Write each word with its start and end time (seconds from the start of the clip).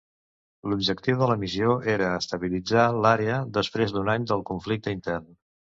L'objectiu 0.71 1.19
de 1.19 1.27
la 1.33 1.35
missió 1.43 1.75
era 1.97 2.09
estabilitzar 2.23 2.89
l'àrea 3.05 3.39
després 3.61 3.97
d'un 3.99 4.15
any 4.17 4.31
del 4.35 4.47
conflicte 4.53 5.01
intern. 5.01 5.35